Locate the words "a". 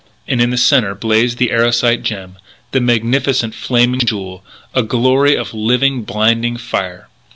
4.73-4.81